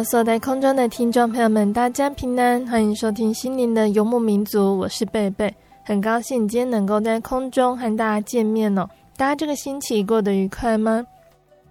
[0.00, 8.88] Hello，所在空中的听众朋友们，大家平安，欢迎收听心灵的游牧民族，我是贝贝，很高兴今天能够在空中和大家见面哦。
[9.18, 11.04] 大家这个星期过得愉快吗？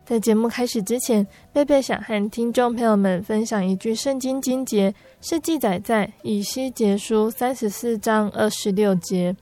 [0.06, 9.36] 在节目开始之前，贝贝想和听众朋友们分享一句圣经经节，是记载在以西结书三十四章二十六节：“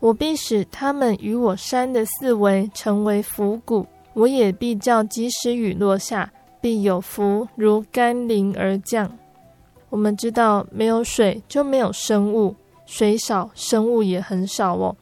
[0.00, 6.30] 我必使他们与我山的四围成为府谷，我也必叫及时雨落下。”
[6.64, 9.18] 必有福如甘霖而降。
[9.90, 14.96] 我们知道，没有水就没有生物，水少，生物也很少哦。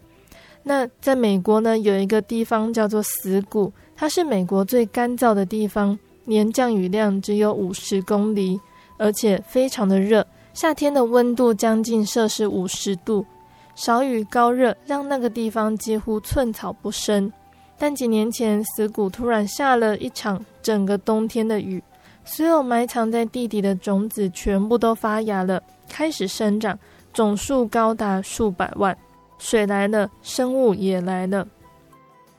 [0.65, 8.59] 那在美国呢，有一个地方叫做死谷，它是美国最干燥的地方，年降雨量只有五十公里，
[8.99, 13.25] 而且非常的热，夏天的温度将近摄氏五十度，
[13.77, 17.33] 少雨高热让那个地方几乎寸草不生。
[17.83, 21.83] 但几年前，死谷突然下了一场整个冬天的雨，
[22.25, 26.79] 所有埋藏在地底的种子全部都发芽了，开始生长，
[27.13, 28.97] 总数高达数百万。
[29.37, 31.45] 水来了，生物也来了。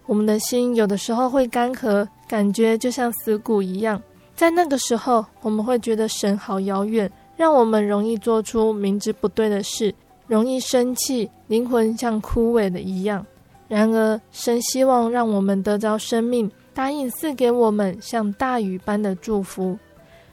[0.05, 4.01] 我们的心有的时候会干涸，感觉就像死谷一样。
[4.33, 9.93] 在那个时候，我们会觉得神好遥远，让我们容易做出明知不对的事，
[10.25, 13.25] 容易生气，灵魂像枯萎的一样。
[13.73, 19.75] 然而，神希望让我们得着生命，答应赐给我们像大雨般的祝福。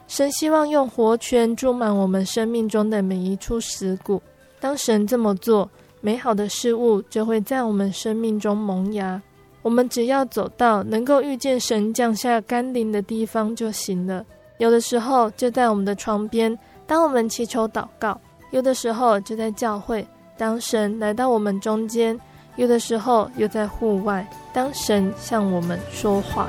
[0.07, 4.21] 神希望用活泉注满我们生命中的每一处死谷。
[4.59, 5.67] 当神这么做，
[6.01, 9.19] 美好的事物就会在我们生命中萌芽。
[9.63, 14.23] 我们只要走到能够遇见神降下甘霖的地方就行了。
[14.59, 18.15] 有的时候就在我们的床边，当我们祈求祷告；
[18.51, 22.15] 有的时候就在教会，当神来到我们中间。
[22.61, 24.23] 有的时候又在户外，
[24.53, 26.47] 当神向我们说话。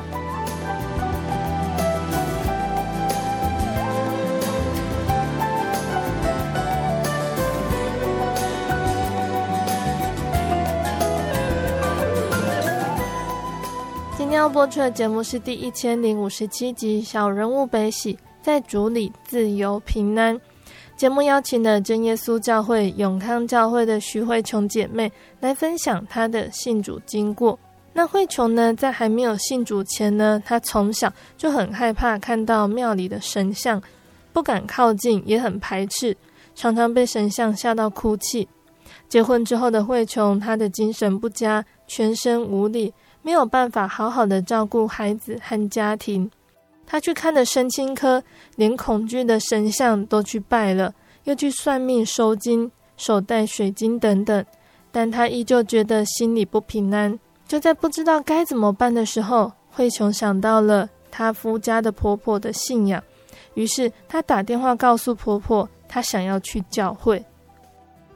[14.18, 20.36] 今天要播出的节目是第一千零五十七集《小人物悲喜，在主里自由平安》。
[21.02, 27.58] 节目邀请了真耶稣教会永康教会的徐慧琼姐妹来分享她的信主经过。
[27.92, 33.82] 那慧琼呢，在还没有信主前呢，她从小就很害怕看到庙里的神像，
[34.32, 36.16] 不敢靠近，也很排斥，
[36.54, 38.46] 常常被神像吓到哭泣。
[39.08, 46.30] 结婚之后的慧琼，她的精神不佳，全身无力，没有办法好好的照顾孩子和家庭。
[46.86, 48.22] 他去看了身心科，
[48.56, 54.44] 连恐惧的神像都去拜了，又去算命、收金、手戴水晶等等，
[54.90, 57.18] 但他依旧觉得心里不平安。
[57.48, 63.02] 就在不知道该怎么办的时候，慧琼想到了她夫家的婆婆的信仰，
[63.54, 67.22] 于是她打电话告诉婆婆，她想要去教会。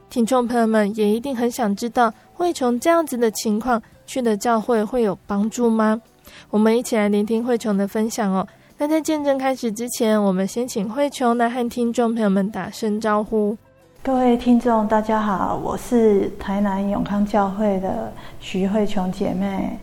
[0.09, 6.01] 听众朋友们也一定很想知道，慧琼这样子的情况，去的教会会有帮助吗？
[6.49, 8.47] 我们一起来聆听慧琼的分享哦。
[8.79, 13.57] 那在见证开始之前，我们先请慧琼来和听众朋友们打声招呼。
[14.03, 19.79] 各位听众，大家好，我是台南永康教会的徐慧琼姐妹，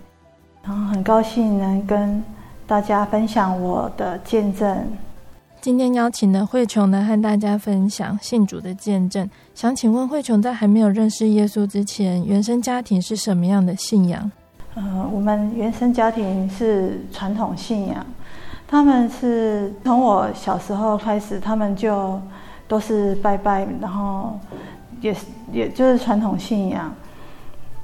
[0.63, 2.23] 然后很高兴能跟
[2.69, 4.87] 大家分享我的见证。
[5.61, 9.29] 今天邀请了慧琼呢，和大家分享信主的见证。
[9.57, 14.31] 想请问慧琼，在还没有认识耶稣之前，原生家庭是什么样的信仰？
[14.77, 18.07] 呃，我们原生家庭是传统信仰，
[18.67, 22.21] 他们是从我小时候开始，他们就
[22.67, 24.39] 都是拜拜，然后
[25.01, 26.93] 也是也就是传统信仰。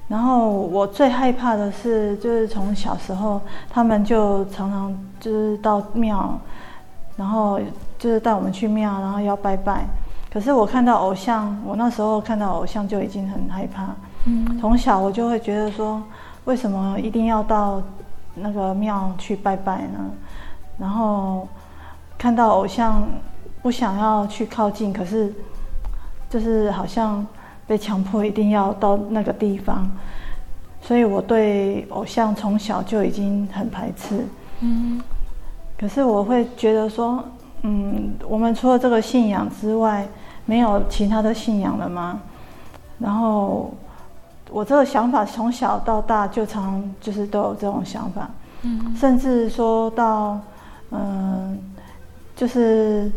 [0.08, 6.36] 然后我最害怕的是，就是从小时候，他们就常常就是到庙，
[7.16, 7.60] 然后
[7.96, 9.84] 就是带我们去庙，然后要拜拜。
[10.32, 13.86] 可是我看到偶像，我那时候看到偶像就已经很害怕。
[14.24, 16.02] 嗯，从小我就会觉得说，
[16.44, 17.80] 为什么一定要到
[18.34, 20.10] 那个庙去拜拜呢？
[20.80, 21.46] 然后
[22.18, 23.06] 看到偶像，
[23.62, 25.32] 不想要去靠近，可是
[26.28, 27.24] 就是好像。
[27.66, 29.88] 被强迫一定要到那个地方，
[30.82, 34.26] 所以我对偶像从小就已经很排斥。
[34.58, 35.00] 嗯，
[35.78, 37.22] 可是我会觉得说，
[37.62, 40.04] 嗯，我们除了这个信仰之外，
[40.46, 42.20] 没有其他的信仰了吗？
[42.98, 43.72] 然后
[44.50, 48.28] 我这个想法从小到大就常就是都有这种想法。
[48.62, 50.40] 嗯，甚至说到，
[50.90, 51.58] 嗯，
[52.36, 53.10] 就是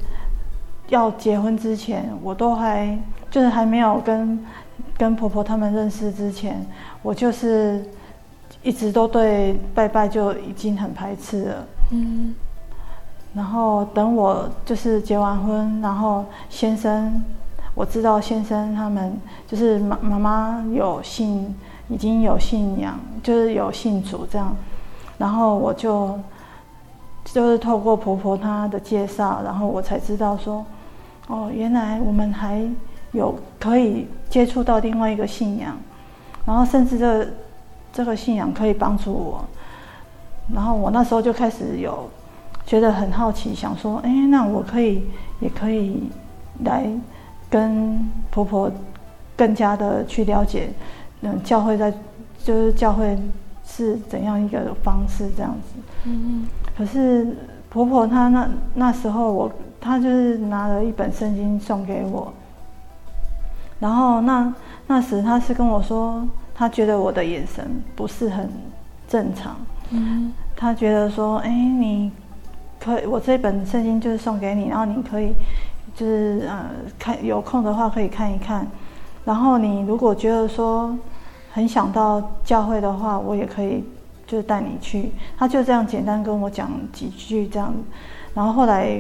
[0.89, 2.97] 要结婚之前，我都还。
[3.31, 4.39] 就是还没有跟
[4.95, 6.63] 跟婆婆他们认识之前，
[7.01, 7.83] 我就是
[8.61, 11.65] 一直都对拜拜就已经很排斥了。
[11.89, 12.35] 嗯。
[13.33, 17.23] 然后等我就是结完婚，然后先生，
[17.73, 21.55] 我知道先生他们就是妈妈妈有信，
[21.89, 24.55] 已经有信仰，就是有信主这样。
[25.17, 26.19] 然后我就
[27.25, 30.65] 就是透过婆婆她的介绍，然后我才知道说，
[31.27, 32.67] 哦，原来我们还。
[33.13, 35.77] 有可以接触到另外一个信仰，
[36.47, 37.27] 然后甚至这、
[37.93, 39.45] 这个信仰可以帮助我，
[40.51, 42.09] 然后我那时候就开始有
[42.65, 45.03] 觉得很好奇，想说，哎，那我可以
[45.39, 46.09] 也可以
[46.63, 46.89] 来
[47.51, 47.99] 跟
[48.31, 48.71] 婆婆
[49.37, 50.73] 更加的去了解，
[51.21, 51.93] 嗯，教会在
[52.43, 53.15] 就是教会
[53.63, 55.79] 是怎样一个方式这样子。
[56.05, 56.47] 嗯嗯。
[56.77, 57.27] 可是
[57.69, 62.31] 婆婆她那那时候我她就是拿了一本圣经送给我。
[63.79, 64.53] 然后那
[64.87, 66.25] 那时她是跟我说，
[66.55, 68.49] 她觉得我的眼神不是很
[69.07, 69.55] 正常。
[69.89, 72.11] 嗯，她觉得说，哎，你
[72.79, 75.33] 可以，我这本圣经就是送给你，然后你可以
[75.93, 76.65] 就是呃
[76.97, 78.65] 看有空的话可以看一看。
[79.25, 80.97] 然后你如果觉得说
[81.51, 83.83] 很想到教会的话，我也可以
[84.33, 85.11] 就带你去。
[85.37, 87.73] 他就这样简单跟我讲几句这样。
[88.33, 88.99] 然后后来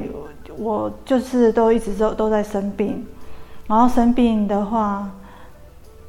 [0.57, 3.03] 我就是都一直都都在生病。
[3.65, 5.09] 然后生病的话，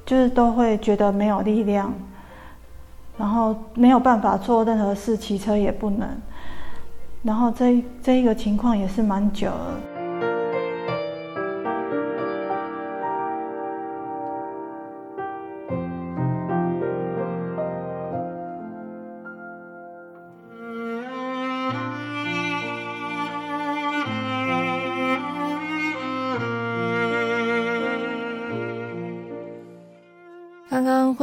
[0.04, 1.94] 就是都会觉得没有力量，
[3.16, 6.08] 然后没有办法做任何事，骑车也不能，
[7.22, 9.93] 然后这这一个情况也是蛮久了。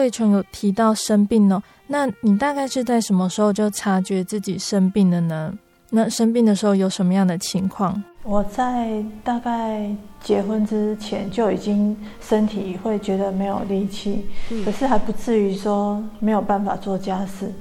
[0.01, 5.53] 慧琼有提到生病哦，那你大概是在什么时候就察觉自己生病了呢？
[5.91, 8.03] 那生病的时候有什么样的情况？
[8.23, 9.87] 我在大概
[10.19, 14.25] 结婚之前就已经身体会觉得没有力气，
[14.65, 17.53] 可是还不至于说没有办法做家事。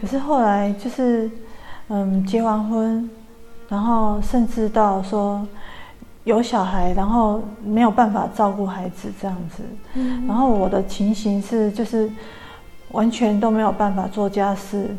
[0.00, 1.30] 可是后来就是，
[1.88, 3.10] 嗯，结完婚，
[3.68, 5.46] 然后甚至到说。
[6.24, 9.62] 有小孩，然后没有办法照顾孩子这样子，
[9.92, 12.10] 嗯、然后我的情形是就是
[12.92, 14.96] 完全都没有办法做家事，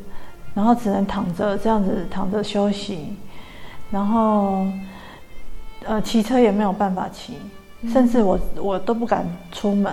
[0.53, 3.15] 然后只能躺着这样子躺着休息，
[3.89, 4.67] 然后
[5.85, 7.39] 呃骑车也没有办法骑，
[7.81, 9.91] 嗯、甚至我我都不敢出门，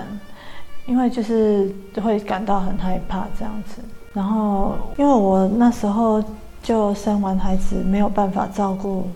[0.84, 3.80] 因为就是会感到很害怕这样子，
[4.12, 6.22] 然后因为我那时候
[6.62, 9.08] 就生完孩子没有办法照顾。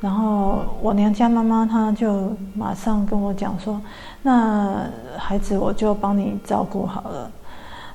[0.00, 3.80] 然后我娘家妈妈她就马上跟我讲说
[4.22, 4.86] ：“那
[5.16, 7.30] 孩子我就帮你照顾好了。”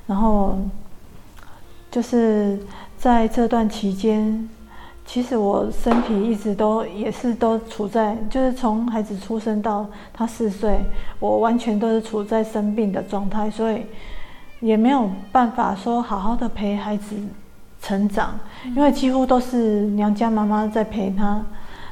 [0.06, 0.58] 然后
[1.88, 2.58] 就是
[2.98, 4.48] 在这段期间，
[5.06, 10.80] 其实我身体一直都也是都处在，就是从孩子出生到他四岁，
[11.20, 13.86] 我完全都是处在生病的状态，所以
[14.58, 17.16] 也没有办法说好好的陪孩子
[17.80, 18.34] 成长，
[18.74, 21.40] 因为几乎都是娘家妈妈在陪他。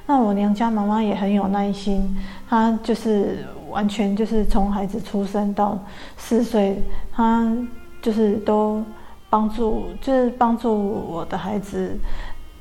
[0.09, 2.17] 那我娘家妈妈也很有耐心，
[2.49, 5.79] 她就是完全就是从孩子出生到
[6.17, 7.47] 四岁，她
[8.00, 8.83] 就是都
[9.29, 10.75] 帮助，就是帮助
[11.11, 11.95] 我的孩子，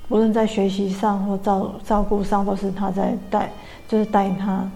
[0.10, 3.50] 无论在学习上或照照顾上，都是她在带，
[3.88, 4.70] 就是带他。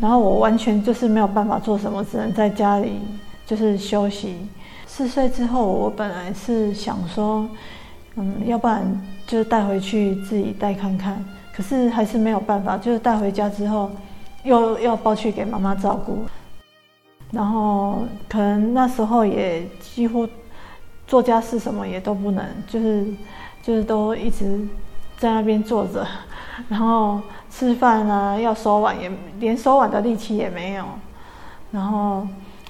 [0.00, 3.00] 然后我完全就是没有办法做什么，只能在家里
[3.44, 4.46] 就是休息。
[4.86, 7.48] 四岁之后，我本来是想说，
[8.14, 8.84] 嗯，要不然
[9.26, 11.24] 就是带回去自己带看看。
[11.54, 13.90] 可是还是没有办法，就是带回家之后，
[14.42, 16.24] 又要抱去给妈妈照顾。
[17.30, 20.28] 然后可能那时候也几乎
[21.06, 23.06] 做家事什么也都不能，就是
[23.62, 24.60] 就是都一直
[25.16, 26.06] 在那边坐着，
[26.68, 30.84] 然后吃饭啊要收碗也连收碗的力气也没有，
[31.70, 32.26] 然后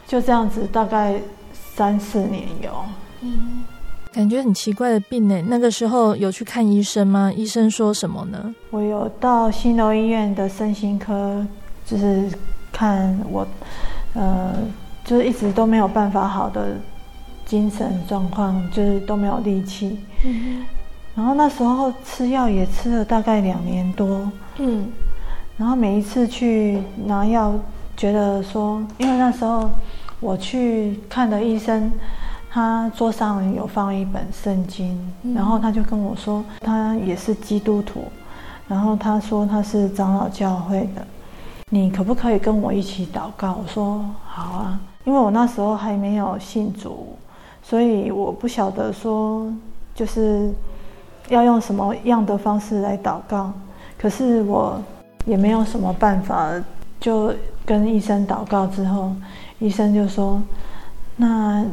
[0.06, 1.20] 就这样子大概
[1.52, 2.84] 三四年有。
[3.20, 3.64] 嗯，
[4.12, 5.42] 感觉很奇怪的病呢。
[5.48, 7.32] 那个时候有去看医生吗？
[7.34, 8.54] 医生说什么呢？
[8.70, 11.44] 我有到新楼医院的身心科，
[11.86, 12.30] 就是
[12.70, 13.46] 看我。
[14.14, 14.52] 呃，
[15.06, 16.76] 就是一直都没有办法好的
[17.46, 19.98] 精神状况，就是都没有力气。
[20.26, 20.62] 嗯。
[21.14, 24.30] 然后那时候吃药也吃了大概两年多。
[24.58, 24.86] 嗯。
[25.56, 27.54] 然后每一次去拿药，
[27.96, 29.70] 觉得说，因为那时候
[30.20, 31.90] 我去看的医生，
[32.54, 38.04] 他桌上有放一本圣经，嗯，然后他就跟我说，他也是基督徒，
[38.68, 41.02] 然后他说他是长老教会的。
[41.70, 43.58] 你可不可以跟我一起祷告？
[43.62, 47.16] 我说好啊，因为我那时候还没有信主，
[47.62, 49.50] 所以我不晓得说
[49.94, 50.52] 就是
[51.30, 53.50] 要用什么样的方式来祷告。
[53.98, 54.78] 可是我
[55.24, 56.52] 也没有什么办法，
[57.00, 57.32] 就
[57.64, 59.10] 跟医生祷告之后，
[59.58, 60.42] 医生就说
[61.16, 61.64] ：“那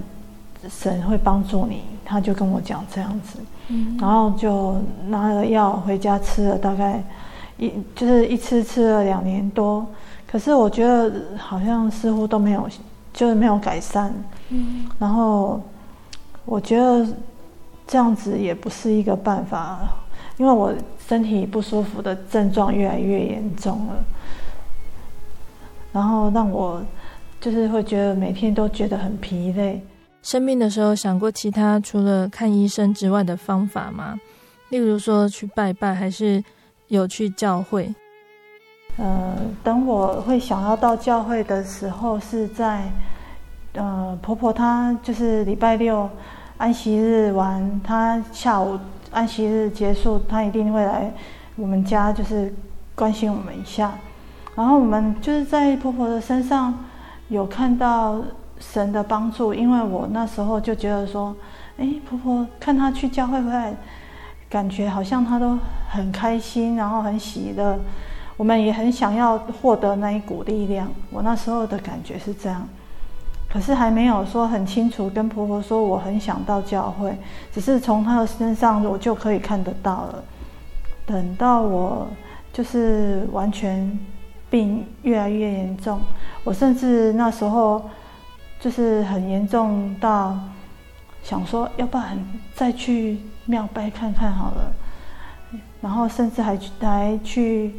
[0.67, 3.39] 神会帮助你。”他就跟我讲这样子，
[3.99, 7.03] 然后就拿了药回家吃了，大概。
[7.61, 9.85] 一就是一吃吃了两年多，
[10.25, 12.69] 可是我觉得好像似乎都没有，
[13.11, 14.13] 就是没有改善。
[14.47, 15.61] 嗯，然后
[16.45, 17.05] 我觉得
[17.85, 19.81] 这样子也不是一个办法，
[20.37, 20.73] 因为我
[21.05, 23.95] 身体不舒服的症状越来越严重了，
[25.91, 26.81] 然后让我
[27.41, 29.85] 就是会觉得每天都觉得很疲累。
[30.21, 34.19] 生病的时候想过其他除了看医生之外的方法吗？
[34.69, 36.43] 例如说去拜拜，还是？
[36.89, 37.93] 有去教会，
[38.97, 42.91] 呃，等我会想要到教会的时候，是在，
[43.73, 46.09] 呃，婆婆她就是礼拜六
[46.57, 48.75] 安息日完，她下午
[49.11, 51.13] 安息日结束，她一定会来
[51.57, 52.51] 我们家，就是
[52.95, 53.93] 关心我们一下。
[54.55, 56.73] 然后我们就是在婆婆的身上
[57.27, 58.19] 有看到
[58.59, 61.35] 神的帮助，因为我那时候就觉得说，
[61.77, 63.73] 哎，婆婆看她去教会回来。
[64.49, 65.55] 感觉好像她都
[65.91, 67.77] 很开心，然后很喜乐，
[68.35, 70.89] 我们也很想要获得那一股力量。
[71.11, 72.67] 我那时候的感觉是这样，
[73.47, 77.15] 可是还没有说很清楚跟婆婆说我很想到教会，
[77.53, 80.23] 只是从她的身上我就可以看得到了。
[81.05, 82.07] 等到我
[82.51, 83.99] 就是完全
[84.49, 86.01] 病越来越严重，
[86.43, 87.87] 我甚至那时候
[88.59, 90.37] 就是很严重到
[91.23, 92.17] 想说，要不然
[92.53, 93.17] 再去。
[93.45, 94.71] 庙拜看看好了，
[95.81, 97.73] 然后甚至还去还去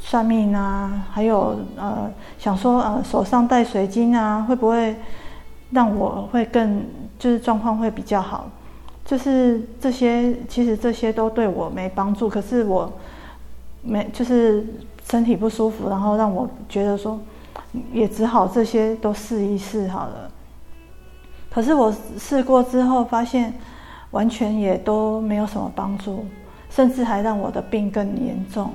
[0.00, 4.96] 算命啊，还有呃想说呃手上戴水晶啊，会不会
[5.70, 6.84] 让我会更
[7.16, 8.50] 就是状况会比较好？
[9.04, 12.92] 就是这些其实这些都对我没帮助，可是我
[13.82, 14.66] 没就是
[15.08, 17.20] 身体不舒服，然后让我觉得说
[17.92, 20.30] 也只好这些都试一试好了。
[21.50, 23.52] 可是我试过之后发现。
[24.14, 26.24] 完全也都没有什么帮助，
[26.70, 28.70] 甚至还让我的病更严重，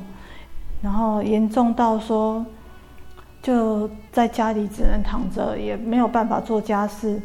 [0.81, 2.45] 然后严重到说，
[3.41, 7.21] 就在家里只能躺着，也没有办法做家事，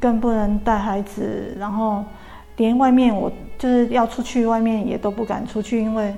[0.00, 2.04] 更不能带孩子，然后
[2.56, 6.12] 连外面我就是要出去外面也都不敢出去，因为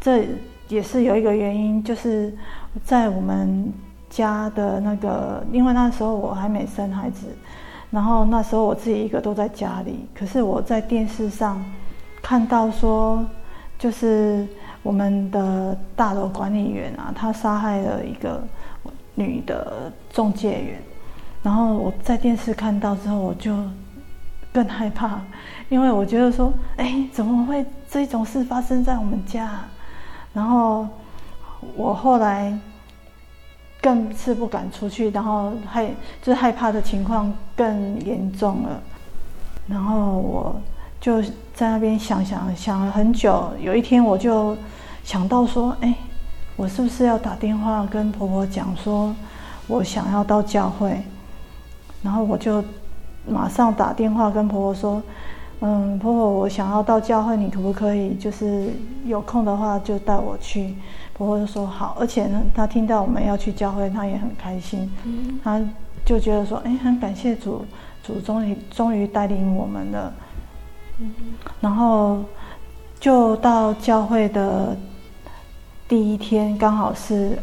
[0.00, 0.24] 这
[0.68, 2.34] 也是有一个原因，就是
[2.82, 3.70] 在我们
[4.12, 7.26] 家的那个，因为那时候我还没生孩子。
[7.90, 11.64] 然后那时候我自己一个都在家里，可是我在电视上
[12.22, 13.24] 看到说，
[13.78, 14.46] 就是
[14.82, 18.42] 我们的大楼管理员啊，他杀害了一个
[19.14, 20.82] 女的中介员。
[21.42, 23.54] 然后我在电视看到之后，我就
[24.52, 25.20] 更害怕，
[25.68, 29.50] 因为我觉得说，哎，怎么会这种事发生在我们家？
[30.34, 30.86] 然后
[31.76, 32.58] 我后来。
[33.82, 35.88] 更是不敢出去，然后害
[36.22, 38.80] 就是害怕的情况更严重了。
[39.66, 40.54] 然后我
[41.00, 41.20] 就
[41.52, 43.52] 在那边想想想了很久。
[43.60, 44.56] 有一天我就
[45.02, 45.92] 想到说，哎，
[46.54, 49.12] 我是不是要打电话跟婆婆讲说，
[49.66, 51.02] 我想要到教会？
[52.02, 52.62] 然后我就
[53.26, 55.02] 马上打电话跟婆婆说，
[55.60, 58.70] 嗯，婆婆，我想要到教会，你可不可以就是
[59.04, 60.74] 有空的话就带我去？
[61.14, 64.90] 婆婆就说好，而且呢，她听到我们要去教会，她也很开心，
[65.42, 65.60] 她
[66.04, 67.64] 就觉得说，哎，很感谢主，
[68.02, 70.12] 主终于终于带领我们了。
[71.60, 72.22] 然后
[73.00, 74.76] 就到教会的
[75.88, 77.38] 第一天，刚好是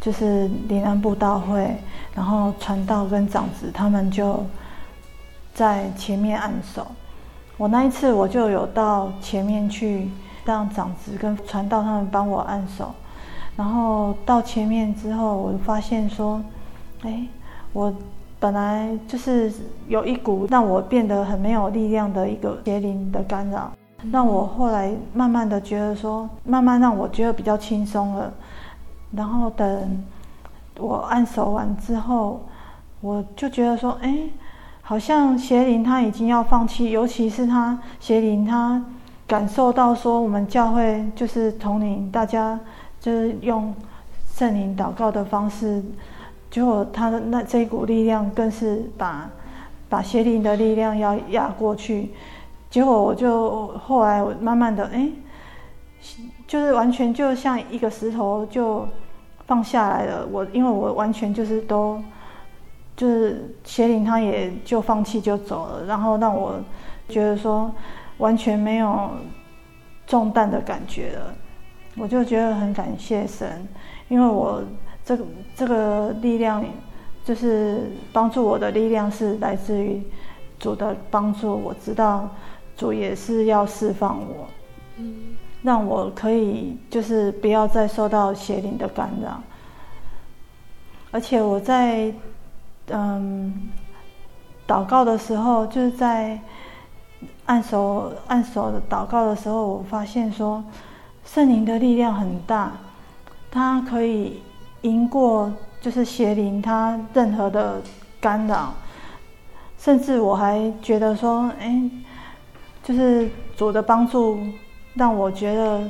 [0.00, 1.76] 就是临安布道会，
[2.14, 4.44] 然后传道跟长子他们就
[5.54, 6.86] 在前面按手。
[7.56, 10.08] 我那一次我就有到前面去，
[10.44, 12.92] 让长子跟传道他们帮我按手，
[13.56, 16.40] 然后到前面之后，我就发现说，
[17.02, 17.26] 哎，
[17.72, 17.92] 我
[18.38, 19.52] 本来就是
[19.88, 23.72] 有一股让我变得很没有力量的一个邪灵的干扰，
[24.12, 28.32] 让我后来慢慢的觉得说，慢慢让我觉得比较轻松了，
[29.12, 30.04] 然后等
[30.78, 32.40] 我按手完之后，
[33.00, 34.28] 我就觉得说，哎。
[34.86, 38.84] 好像邪灵他已经要放弃，尤其是他邪灵他
[39.34, 42.56] 感受到说我们教会就是统领大家
[43.00, 43.74] 就是用
[44.32, 45.82] 圣灵祷告的方式，
[46.52, 49.28] 结果他的那这一股力量更是把
[49.88, 52.10] 把邪灵的力量要压过去，
[52.70, 55.10] 结果我就后来我慢慢的哎，
[56.46, 58.86] 就是完全就像一个石头就
[59.48, 62.00] 放下来了，我因为我完全就是都。
[62.96, 66.54] 就是邪灵，他也就放弃就走了，然后让我
[67.08, 67.68] 觉得说
[68.18, 69.10] 完全没有
[70.06, 71.34] 重担的感觉了，
[71.96, 73.66] 我就觉得很感谢神，
[74.08, 74.62] 因为我
[75.04, 75.24] 这个
[75.56, 76.64] 这个力量
[77.24, 80.02] 就是帮助我的力量是来自于
[80.58, 82.28] 主的帮助，我知道
[82.76, 84.46] 主也是要释放我，
[84.96, 89.42] 嗯，让我可以就是不要再受到邪灵的干扰，
[91.10, 92.12] 而且我在。
[92.88, 93.70] 嗯，
[94.68, 96.38] 祷告的时候，就是在
[97.46, 100.62] 按手按手的祷告的时候，我发现说，
[101.24, 102.72] 圣灵的力量很大，
[103.50, 104.42] 它可以
[104.82, 107.80] 赢过就是邪灵它任何的
[108.20, 108.74] 干扰，
[109.78, 111.90] 甚至我还觉得说，哎，
[112.82, 114.38] 就是主的帮助
[114.94, 115.82] 让我觉得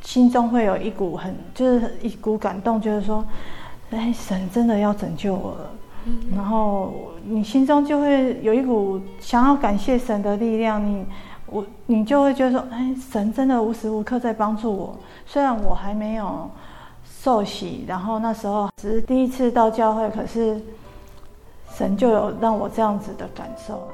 [0.00, 3.24] 心中会有一股很就是一股感动，就是说。
[3.90, 5.70] 哎，神真的要拯救我了，
[6.34, 6.92] 然后
[7.24, 11.04] 你心中就会有一股想要感谢神的力量，你
[11.46, 16.50] 我你就会觉得说，哎，神真的无时无刻在帮助我，虽然我还没有
[17.04, 20.60] 受洗，然后那时候只是第一次到教会，可是
[21.72, 23.88] 神就有让我这样子的感受。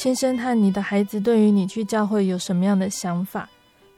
[0.00, 3.46] 先生和你的孩子对于你去教会有什么样的想法？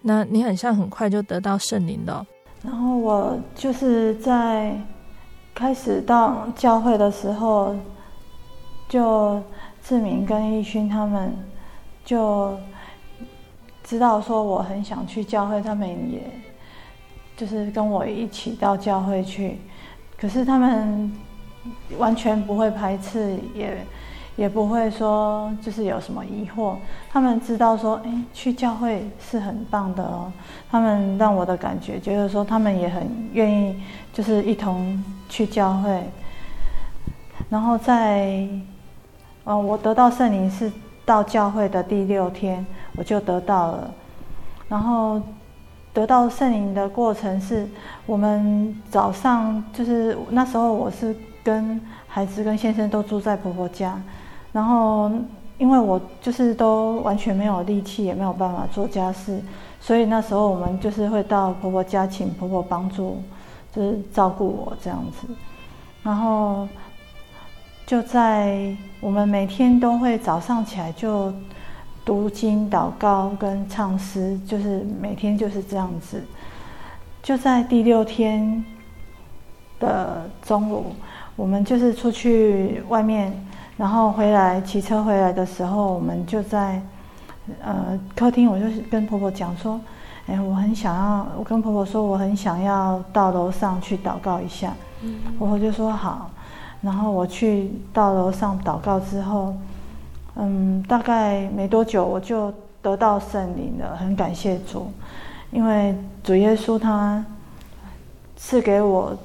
[0.00, 2.26] 那你很像很快就得到圣灵的。
[2.60, 4.76] 然后我就是在
[5.54, 7.76] 开始到教会的时候，
[8.88, 9.40] 就
[9.80, 11.32] 志明跟义勋他们
[12.04, 12.58] 就
[13.84, 16.20] 知道说我很想去教会，他们也
[17.36, 19.56] 就是跟我一起到教会去。
[20.18, 21.12] 可是他们
[21.96, 23.86] 完全不会排斥，也。
[24.36, 26.76] 也不会说就是有什么疑惑，
[27.10, 30.32] 他们知道说，哎，去教会是很棒的哦。
[30.70, 36.02] 他们让我的感觉就是说，他们也很愿意，就是一同去教会。
[37.50, 38.48] 然后在，
[39.44, 40.72] 嗯，我得到圣灵是
[41.04, 42.64] 到教会的第六天，
[42.96, 43.92] 我就得到了。
[44.66, 45.20] 然后
[45.92, 47.68] 得到圣灵的过程是，
[48.06, 51.14] 我们早上就是那时候我是
[51.44, 54.00] 跟孩子跟先生都住在婆婆家。
[54.52, 55.10] 然后，
[55.56, 59.40] 因为我就是都完全没有力气，也没有办法做家事，
[59.80, 63.22] 所以那时候我们就是会到婆婆家请婆婆帮助，
[63.74, 65.26] 就是照顾我这样子。
[66.02, 66.68] 然后
[67.86, 71.32] 就在我们每天都会早上起来就
[72.04, 76.22] 读经、祷告跟唱诗，就是每天就是这样子。
[77.22, 78.62] 就在第六天
[79.80, 80.92] 的中午，
[81.36, 83.32] 我们就是出去外面。
[83.76, 86.80] 然后回来骑车回来的时候，我们就在
[87.62, 89.80] 呃客厅，我就跟婆婆讲说
[90.26, 94.72] ：“哎，我很想要，我跟婆婆说我很想要到楼上去祷告一下。”
[95.38, 96.30] 婆婆就说好。
[96.80, 99.54] 然后我去到楼上祷告之后，
[100.34, 104.90] 嗯，大概没多久我就得到圣灵了，很感谢主，
[105.52, 107.24] 因为主耶稣他
[108.36, 109.16] 赐给我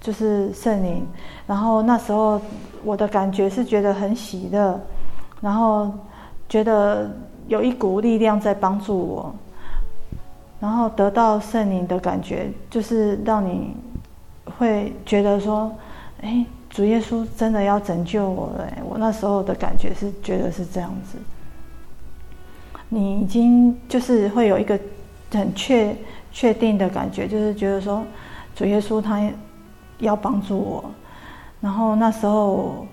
[0.00, 1.06] 就是圣灵，
[1.46, 2.40] 然后那时候
[2.84, 4.80] 我的感觉是觉得很喜乐，
[5.40, 5.92] 然后
[6.48, 7.10] 觉得
[7.48, 9.34] 有一股力量在帮助我，
[10.60, 13.74] 然后得到圣灵的感觉，就是让你
[14.58, 15.70] 会觉得说，
[16.20, 18.68] 哎，主耶稣真的要拯救我了。
[18.84, 21.18] 我那时候的感觉是觉得是这样子，
[22.88, 24.78] 你已经就是会有一个
[25.32, 25.96] 很确
[26.30, 28.04] 确定的感觉，就是觉得说。
[28.54, 29.18] 主耶稣他
[30.00, 30.84] 要帮助我，
[31.62, 32.86] 然后那时候，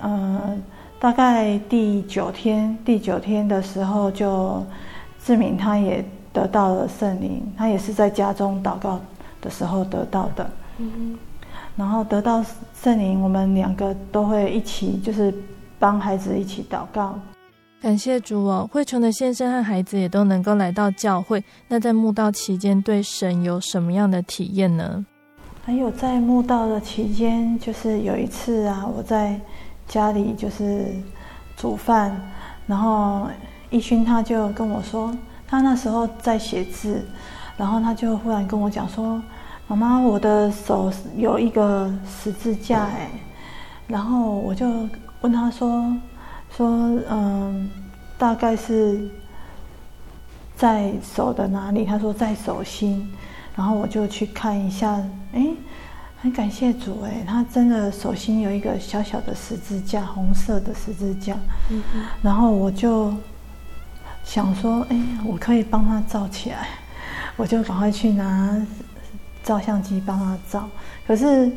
[0.00, 0.58] 呃，
[0.98, 4.62] 大概第九天，第九天的时候，就
[5.24, 9.00] 志明他也得到了圣灵，他也是在家中祷告
[9.40, 10.50] 的时候得到的。
[10.78, 11.16] 嗯，
[11.76, 15.32] 然后得到圣灵，我们两个都会一起，就是
[15.78, 17.16] 帮孩子一起祷告。
[17.80, 21.42] 感谢主哦，慧琼的先生和孩子也都能够来到教会。
[21.68, 25.06] 那在慕道期间，对神有什么样的体验呢？
[25.64, 29.38] 还有在墓道的期间，就是有一次啊，我在
[29.86, 30.86] 家里就是
[31.56, 32.20] 煮饭，
[32.66, 33.28] 然后
[33.70, 37.06] 一勋他就跟我说，他那时候在写字，
[37.56, 39.22] 然后他就忽然跟我讲说
[39.68, 43.10] ：“妈妈，我的手有一个十字架哎。”
[43.86, 44.66] 然后我就
[45.20, 45.96] 问他说。
[46.56, 46.66] 说
[47.08, 47.70] 嗯，
[48.18, 49.08] 大概是
[50.56, 51.84] 在手的哪里？
[51.84, 53.08] 他说在手心，
[53.56, 54.92] 然后我就去看一下，
[55.32, 55.46] 哎，
[56.20, 61.36] 很感谢主，哎，他真的手心有一个小小的十字架，红色的十字架。
[62.22, 63.12] 然后我就
[64.24, 66.68] 想说，哎，我可以帮他照起来，
[67.36, 68.56] 我就赶快去拿
[69.42, 70.68] 照相机帮他照。
[71.06, 71.50] 可是，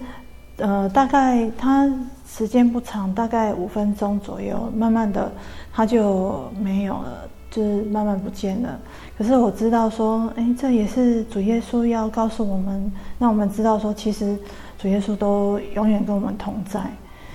[0.58, 1.90] 呃，大概他。
[2.26, 5.32] 时间不长，大概五分钟左右，慢慢的
[5.72, 8.80] 他就没有了，就是慢慢不见了。
[9.18, 14.36] 可是我知道说，哎，这也是主耶稣要告诉我们，让我们知道说，其实
[14.80, 16.82] 主耶稣都永远跟我们同在。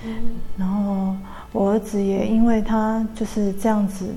[0.05, 0.15] 嗯。
[0.57, 1.15] 然后
[1.53, 4.13] 我儿子也因为他就是这样子，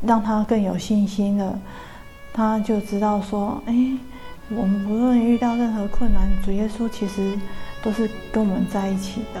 [0.00, 1.58] 让他更有信心了。
[2.32, 3.74] 他就知道说，哎，
[4.50, 7.36] 我们不论遇到任何困难，主耶稣其实。
[7.82, 9.40] 都是跟我们在一起的。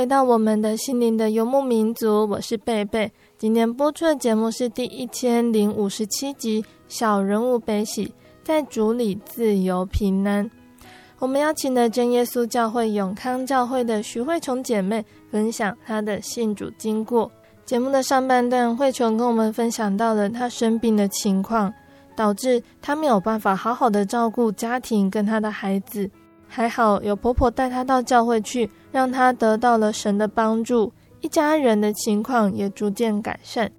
[0.00, 3.12] 回到我们的心灵的游牧民族，我是贝贝。
[3.36, 8.10] 今天播出的节目是第一千零五十七集《小人物悲喜，
[8.42, 10.42] 在主里自由平安》。
[11.18, 17.30] 我们邀请了真耶稣教会永康教会的徐慧琼姐妹分享她的信主经过。
[17.66, 21.70] 节目的上半段，慧琼跟我们分享到了她生病的情况，
[22.16, 26.10] 导致她没有办法好好的照顾家庭跟她的孩子。
[26.52, 33.70] 还好有婆婆带她到教会去，让她得到了神的帮助，一家人的情况也逐渐改善。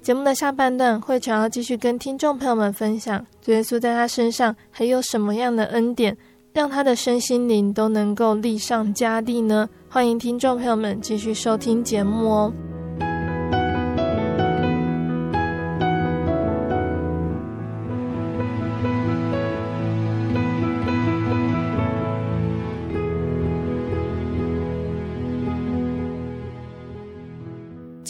[0.00, 6.16] 节目的下半段，慧琼要继续跟听众朋友们分享，耶稣在她身上还有什么样的恩典，
[6.52, 9.68] 让她的身心灵都能够力上加力呢？
[9.88, 12.52] 欢迎听众朋友们继续收听节目哦。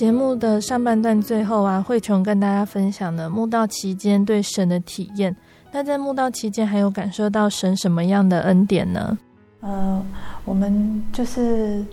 [0.03, 5.33] 节目的上半段最后啊，慧琼跟大家分享了慕道期间对神的体验。
[5.71, 9.17] 那在慕道期间，还有感受到神什么样的恩典呢？
[9.61, 10.05] 呃，
[10.45, 11.85] 我们就是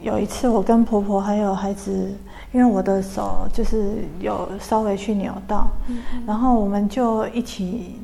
[0.00, 2.14] 有一次，我跟婆婆还有孩子，
[2.52, 5.68] 因为我的手就是有稍微去扭到，
[6.24, 7.96] 然后我们就一起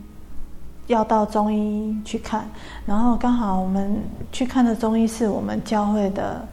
[0.89, 2.51] 要到中医去看，
[2.85, 3.97] 然后刚好我们
[4.33, 6.45] 去看的中医是我们教会的。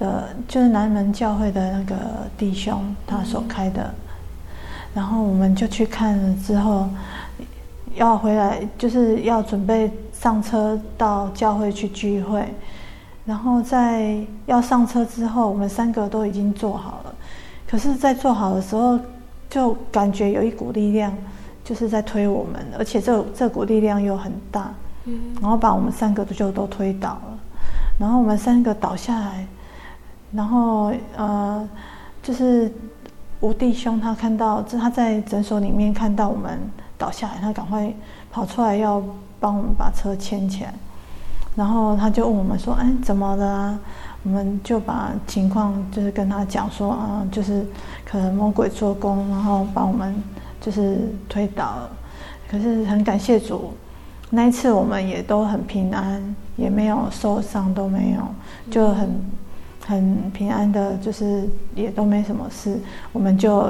[0.00, 1.94] 的就是南门教会的那个
[2.38, 3.94] 弟兄，他所开的，
[4.94, 6.88] 然后我们就去看了之后，
[7.94, 12.48] 要回来就是要准备上车到教会去聚会，
[13.26, 17.14] 然后在要上车之后，我们三个都已经坐好了，
[17.68, 18.98] 可是，在坐好的时候，
[19.50, 21.14] 就感觉有一股力量
[21.62, 24.72] 就是在推我们，而且这这股力量又很大，
[25.40, 27.38] 然后把我们三个就都推倒了，
[27.98, 29.46] 然后我们三个倒下来。
[30.32, 31.68] 然后呃，
[32.22, 32.70] 就是
[33.40, 36.58] 吴弟兄他看到，这他在诊所里面看到我们
[36.96, 37.92] 倒下来，他赶快
[38.30, 39.02] 跑出来要
[39.40, 40.72] 帮我们把车牵起来。
[41.56, 43.46] 然后他就问我们说：“哎，怎么了？
[43.46, 43.80] 啊？”
[44.22, 47.66] 我们就把情况就是跟他讲说：“啊，就是
[48.04, 50.14] 可能魔鬼做工，然后把我们
[50.60, 51.90] 就是推倒了。
[52.48, 53.72] 可是很感谢主，
[54.30, 56.22] 那一次我们也都很平安，
[56.56, 58.22] 也没有受伤，都没有，
[58.70, 59.10] 就很。”
[59.90, 62.78] 很平安的，就是也都没什么事，
[63.12, 63.68] 我们就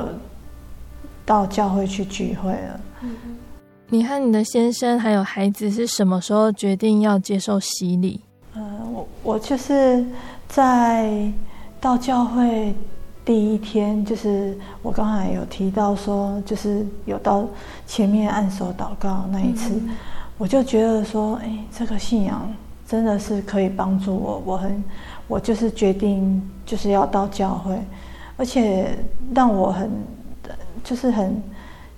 [1.24, 2.80] 到教会去聚会了。
[3.88, 8.20] 你和你的先生还有孩子是什么时候决定要接受洗礼？
[8.54, 8.60] 呃，
[8.92, 10.04] 我我就是
[10.46, 11.32] 在
[11.80, 12.74] 到教会
[13.24, 17.46] 第一天，就是我刚才有提到说，就是有到
[17.86, 19.88] 前面按手祷告那一次，嗯、
[20.36, 22.46] 我就觉得说，哎，这个信仰
[22.86, 24.84] 真的是可以帮助我，我很。
[25.30, 27.80] 我就是决定就是要到教会，
[28.36, 28.98] 而且
[29.32, 29.88] 让我很
[30.82, 31.40] 就是很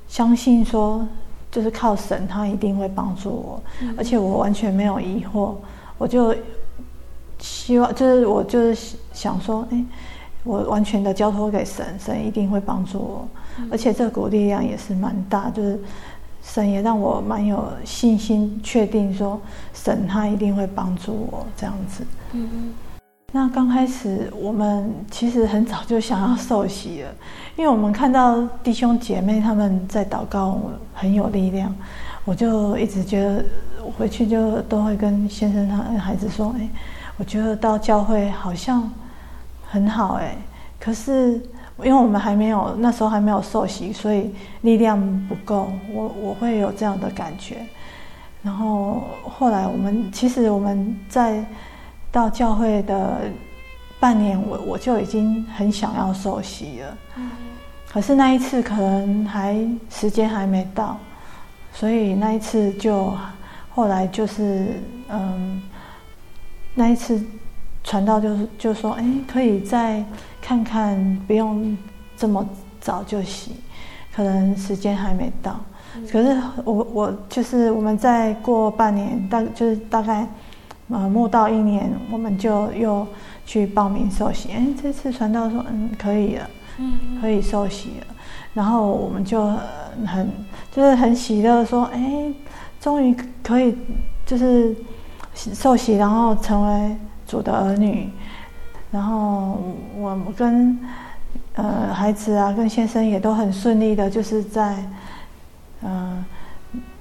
[0.07, 1.09] 相信说，
[1.51, 3.63] 就是靠神，他一定会帮助我，
[3.97, 5.55] 而且我完全没有疑惑，
[5.97, 6.37] 我就
[7.39, 9.83] 希望就是我就是想说，哎，
[10.45, 13.29] 我完全的交托给神，神一定会帮助我，
[13.71, 15.81] 而且这股力量也是蛮大，就是
[16.43, 19.41] 神也让我蛮有信心，确定说
[19.73, 22.05] 神他一定会帮助我这样子。
[22.33, 22.75] 嗯。
[23.35, 27.09] 那刚开始，我们其实很早就想要受洗了，
[27.57, 30.61] 因为我们看到弟兄姐妹他们在祷告
[30.93, 31.75] 很有力量，
[32.27, 33.43] 我就一直觉得，
[33.97, 36.69] 回去就都会跟先生他孩子说，哎，
[37.17, 38.87] 我觉得到教会好像
[39.67, 40.37] 很好哎，
[40.79, 41.41] 可是
[41.83, 47.57] 因为我们还没有那时候还没有受洗，所以力量不够，我我会有这样的感觉。
[48.43, 51.43] 然后后来我们其实我们在。
[52.13, 53.23] 到教会的
[53.99, 56.99] 半年，我我就已经很想要受洗了。
[57.91, 59.57] 可是那一次可能还
[59.91, 60.99] 时间还没到，
[61.73, 63.17] 所以那一次就
[63.71, 65.63] 后来就是嗯，
[66.75, 67.23] 那一次
[67.83, 70.05] 传道就是就说，哎，可以再
[70.41, 71.77] 看看，不用
[72.17, 72.47] 这么
[72.79, 73.53] 早就洗，
[74.15, 75.59] 可能时间还没到。
[76.11, 80.29] 可是我我就是我们再过半年，大就是大概。
[80.93, 83.07] 呃，慕道一年，我们就又
[83.47, 84.51] 去报名受洗。
[84.53, 88.07] 哎，这次传道说，嗯，可以了，嗯，可以受洗了。
[88.53, 89.57] 然后我们就
[90.07, 90.31] 很，
[90.71, 92.31] 就是很喜乐，说，哎，
[92.79, 93.75] 终于可以，
[94.27, 94.77] 就是
[95.35, 98.11] 受洗，然后成为主的儿女。
[98.91, 99.59] 然后
[99.97, 100.79] 我们跟
[101.55, 104.77] 呃孩子啊，跟先生也都很顺利的，就是在
[105.83, 105.91] 嗯。
[105.91, 106.25] 呃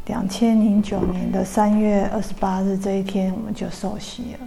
[0.07, 4.39] 两千零九年的三月二十八日这一天，我们就受洗了，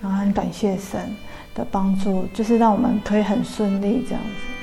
[0.00, 1.14] 然后很感谢神，
[1.54, 4.55] 的帮助，就是让我们可以很顺利这样子。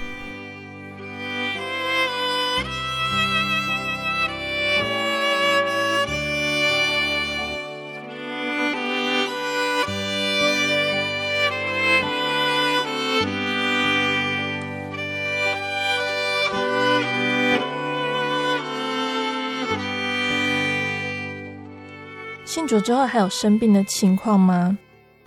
[22.73, 24.75] 主之后还有生病的情况吗？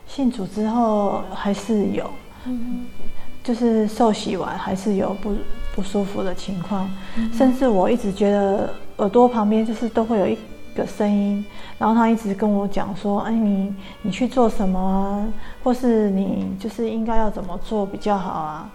[0.05, 2.11] 信主之后还是有，
[2.45, 2.85] 嗯，
[3.45, 5.33] 就是受洗完还是有不
[5.73, 10.37] 不舒服的情况，嗯，甚至我一直觉得耳朵旁边就是都会有一
[10.75, 11.45] 个声音，
[11.79, 15.25] 然后他一直跟我讲说：“哎，你你去做什么啊？
[15.63, 18.69] 或是你就是应该要怎么做比较好啊？”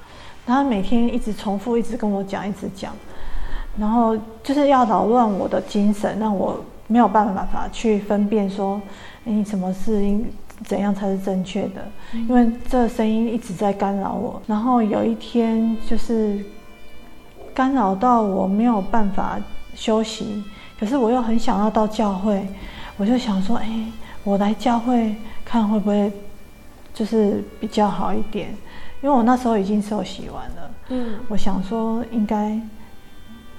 [0.48, 2.94] 他每天一直重复，一直跟我讲，一直讲，
[3.78, 6.64] 然后就是要扰乱我的精神，让我。
[6.92, 8.82] 没有办法去分辨说，
[9.24, 10.26] 你什么是应
[10.66, 11.88] 怎样才是正确的？
[12.14, 14.42] 因为这个声音一直在干扰我。
[14.46, 16.44] 然后有一天就是
[17.54, 19.40] 干扰到我没有办法
[19.74, 20.44] 休息，
[20.78, 22.46] 可是我又很想要到教会，
[22.98, 23.86] 我就想说，哎，
[24.26, 26.12] 我来教会看会不会
[26.94, 28.50] 就是比较好一点？
[29.02, 32.60] 因为我那时候已经受洗完了，嗯，我想说应该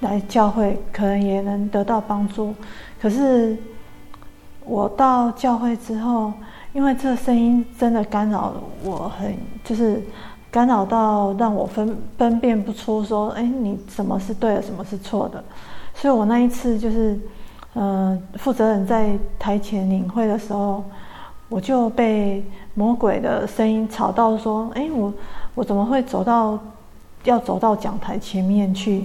[0.01, 2.53] 来教会可能也能得到帮助。
[3.03, 3.57] 可是
[4.63, 6.31] 我到教会之后，
[6.71, 10.01] 因为这声音真的干扰我很，就是
[10.49, 15.43] 干扰到让我分分辨不出说，哎，你什么是对的，什么是错的。
[15.93, 17.19] 所以我那一次就是，
[17.73, 20.81] 嗯、呃，负责人在台前领会的时候，
[21.49, 22.41] 我就被
[22.73, 25.13] 魔鬼的声音吵到说，哎，我
[25.55, 26.57] 我怎么会走到
[27.25, 29.03] 要走到讲台前面去？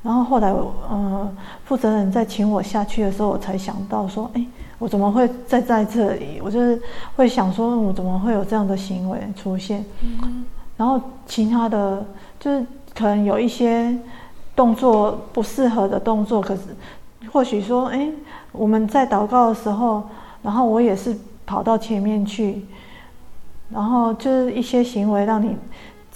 [0.00, 1.30] 然后后来，呃，
[1.64, 4.46] 负责人在请我下去的时候，我才想到说，哎，
[4.78, 6.40] 我怎么会在在这里？
[6.42, 6.80] 我就是
[7.16, 9.84] 会想说，我怎么会有这样的行为出现？
[10.00, 10.44] 嗯。
[10.76, 12.06] 然后其他的
[12.38, 13.92] 就是可能有一些
[14.54, 16.62] 动作不适合的动作，可是
[17.32, 18.08] 或许说，哎，
[18.52, 20.04] 我们在祷告的时候，
[20.42, 22.64] 然后我也是跑到前面去，
[23.68, 25.56] 然后就是一些行为让你。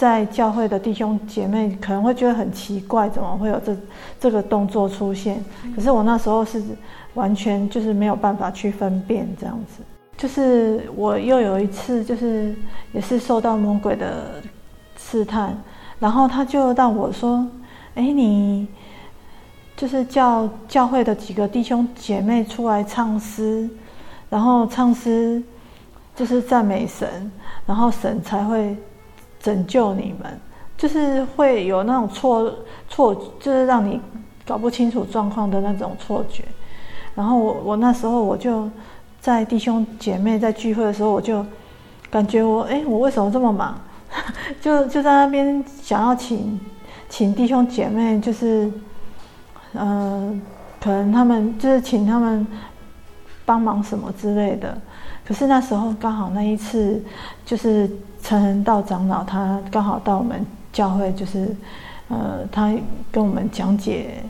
[0.03, 3.77] 在教会的弟兄姐妹可能会觉得很奇怪，怎么会有这
[4.19, 5.41] 这个动作出现？
[5.77, 6.61] 可是我那时候是
[7.15, 9.81] 完全就是没有办法去分辨这样子。
[10.17, 12.53] 就是我又有一次，就是
[12.91, 14.43] 也是受到魔鬼的
[14.97, 15.57] 试探，
[16.01, 17.47] 然后他就让我说
[17.95, 18.67] ：“哎，你
[19.77, 23.71] 就是叫教会的几个弟兄姐妹出来唱诗，
[24.29, 25.41] 然后唱诗
[26.17, 27.31] 就是赞美神，
[27.65, 28.77] 然后神才会。”
[29.43, 30.41] 拯救你们，
[30.79, 32.55] 就是会有那种错
[32.89, 34.01] 错，就是让你
[34.47, 36.45] 搞不清楚状况的那种错觉。
[37.17, 38.71] 然后我我那时候我就
[39.21, 41.45] 在弟兄姐妹在聚会的时候，我就
[42.09, 43.77] 感觉我哎，我为什么这么忙？
[44.63, 46.61] 就就在那边想要请
[47.09, 48.71] 请弟兄姐妹，就是
[49.73, 50.41] 嗯、呃，
[50.81, 52.47] 可能他们就是请他们
[53.45, 54.79] 帮忙什么之类的。
[55.27, 57.03] 可是那时候刚好那一次
[57.45, 57.91] 就是。
[58.23, 61.55] 陈恒道长老他刚好到我们教会，就是，
[62.09, 62.73] 呃，他
[63.11, 64.23] 跟我们讲解，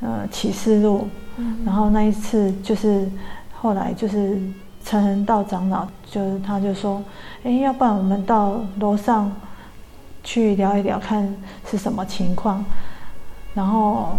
[0.00, 1.06] 呃，启示录，
[1.64, 3.08] 然后那一次就是
[3.54, 4.36] 后来就是
[4.84, 7.00] 陈恒道长老就是他就说，
[7.44, 9.30] 哎，要不然我们到楼上
[10.24, 11.32] 去聊一聊，看
[11.70, 12.64] 是什么情况，
[13.54, 14.18] 然后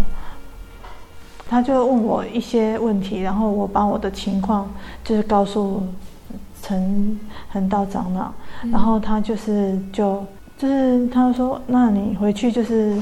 [1.50, 4.70] 他就问我一些问题，然后我把我的情况
[5.04, 5.84] 就是告诉。
[6.70, 8.32] 陈恒道长老，
[8.72, 10.24] 然后他就是就
[10.56, 12.96] 就是他说，那你回去就是，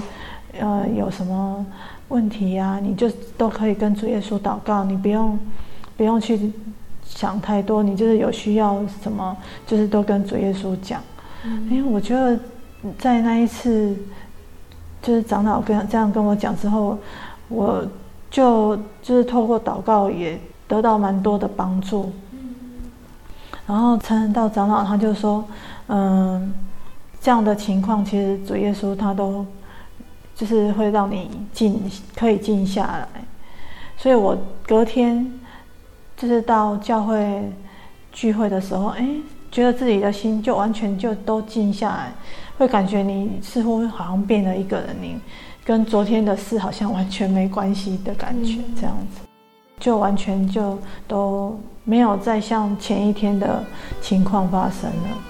[0.58, 1.66] 呃，有什么
[2.08, 2.80] 问题呀、啊？
[2.80, 5.38] 你就都可以跟主耶稣祷告，你不用
[5.98, 6.50] 不用去
[7.04, 9.36] 想太多，你就是有需要什么，
[9.66, 11.02] 就是都跟主耶稣讲。
[11.70, 12.40] 因为、嗯、我觉得
[12.98, 13.94] 在那一次，
[15.02, 16.98] 就是长老跟这样跟我讲之后，
[17.50, 17.86] 我
[18.32, 20.40] 就就是透过祷告也
[20.70, 22.14] 得到蛮多的帮助。
[23.68, 25.44] 然后陈恒道长老他就说，
[25.88, 26.54] 嗯，
[27.20, 29.46] 这样的情况其实主耶稣他都
[30.34, 31.80] 就是会让你静，
[32.16, 33.08] 可以静下来。
[33.98, 35.30] 所以我隔天
[36.16, 37.44] 就是到教会
[38.14, 39.06] 聚会的时候，哎，
[39.52, 42.14] 觉得自己的心就完全就都静下来，
[42.58, 45.18] 会感觉你似乎好像变了一个人，你
[45.66, 49.27] 跟昨天的事好像完全没关系的感觉，这样子，
[49.80, 51.58] 就完全就都。
[51.88, 53.64] 没有再像前一天的
[54.02, 55.27] 情况发生了。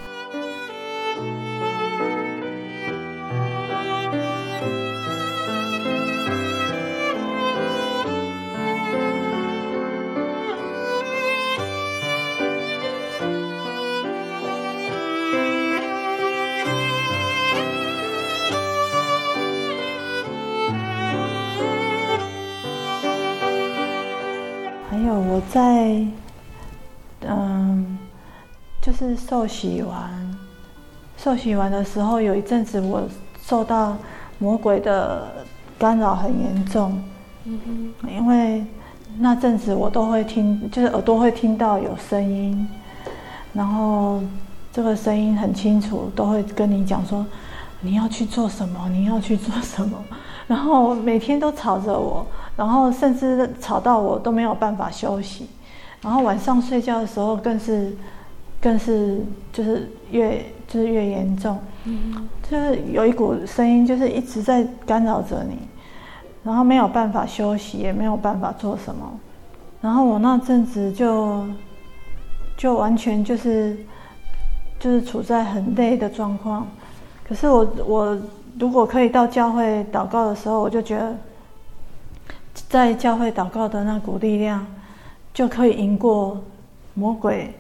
[29.18, 30.38] 受洗完，
[31.18, 33.04] 受洗完的时候，有一阵子我
[33.44, 33.98] 受到
[34.40, 35.28] 魔鬼的
[35.78, 37.02] 干扰很严重。
[37.46, 37.60] 嗯
[38.04, 38.64] 哼，因为
[39.20, 42.68] 那阵子我都会听，就是耳朵会听到有声音，
[43.54, 44.22] 然后
[44.72, 47.26] 这个声音很清楚，都会跟你讲说
[47.82, 49.98] 你要去做什么，你要去做什么，
[50.48, 52.26] 然后每天都吵着我。
[52.58, 55.48] 然后甚至吵到我都没有办法休息，
[56.02, 57.96] 然后晚上睡觉的时候更是，
[58.62, 65.58] 更是就是越就是越严重，嗯，就是有一股声音就是一直在干扰着你，
[66.44, 69.20] 然后没有办法休息，也没有办法做什么，
[69.82, 71.46] 然后我那阵子就
[72.58, 73.78] 就完全就是
[74.80, 76.68] 就是处在很累的状况，
[77.28, 78.18] 可是我我
[78.60, 81.16] 如果可以到教会祷告的时候，我就觉得。
[82.68, 84.66] 在教会祷告的那股力量，
[85.32, 86.42] 就可以赢过
[86.96, 87.54] 魔鬼，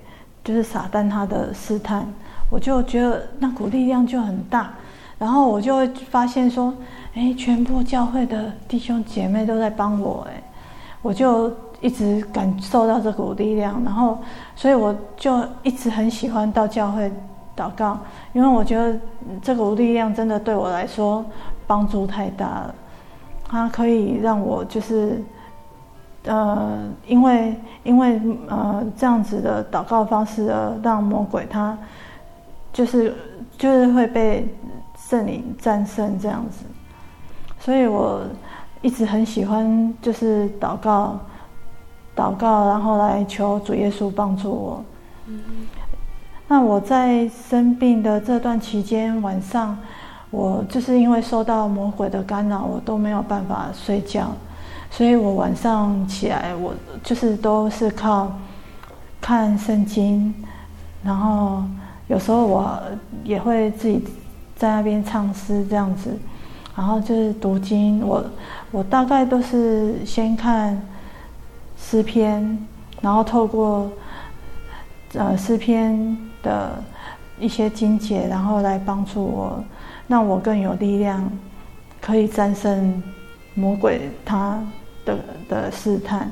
[0.48, 2.08] 就是撒旦他的试探。
[2.50, 4.70] 我就觉得那股力量就很大，
[5.20, 6.74] 然后我就会发现说，
[7.14, 10.41] 哎，全部教会的弟兄姐妹都在帮我，哎，
[11.02, 14.18] 我就一直感受到这股力量，然后，
[14.56, 17.12] 所以我就一直很喜欢到教会
[17.54, 18.00] 祷告，
[18.32, 18.98] 因为我觉得
[19.41, 21.26] 这股力量真的对我来说
[21.68, 22.76] 帮助太大了。
[23.50, 25.22] 它可以让我就是，
[26.28, 31.78] 呃，因为因为呃这样子的祷告方式而让魔鬼他，
[32.71, 33.15] 就是
[33.57, 34.47] 就是会被
[34.97, 36.65] 圣灵战胜这样子，
[37.59, 38.21] 所以我
[38.82, 41.17] 一直很喜欢就是祷告，
[42.15, 44.84] 祷告然后来求主耶稣帮助我。
[46.47, 49.78] 那我在生病的这段期间晚上。
[50.30, 54.28] 我就是因为受到魔鬼的干扰，我都没有办法睡觉，
[54.90, 56.74] 所以我晚上起来，我
[57.04, 58.32] 就是都是靠
[59.22, 60.34] 看圣经，
[61.04, 61.64] 然后
[62.08, 62.82] 有时候我
[63.24, 64.04] 也会自己
[64.56, 66.18] 在那边唱诗这样子，
[66.76, 68.06] 然后就是读经。
[68.06, 68.26] 我
[68.72, 70.82] 我大概都是先看
[71.80, 72.58] 诗篇，
[73.02, 73.92] 然后透过
[75.14, 76.84] 呃诗篇的
[77.40, 79.64] 一些经节，然后来帮助我。
[80.08, 81.30] 让我更有力量，
[82.00, 83.04] 可以战胜
[83.58, 84.64] 魔鬼他
[85.03, 85.18] 的
[85.49, 86.32] 的试探。